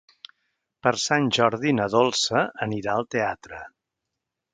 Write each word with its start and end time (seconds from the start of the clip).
Per 0.85 0.93
Sant 1.01 1.27
Jordi 1.37 1.73
na 1.79 1.87
Dolça 1.97 2.41
anirà 2.67 2.95
al 2.95 3.07
teatre. 3.17 3.61